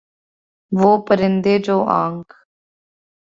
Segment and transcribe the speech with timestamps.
[0.71, 2.33] وہ پرندے جو آنکھ